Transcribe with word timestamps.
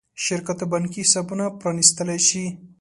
شرکت 0.25 0.59
بانکي 0.71 1.01
حسابونه 1.05 1.45
پرانېستلی 1.59 2.17
شي. 2.27 2.43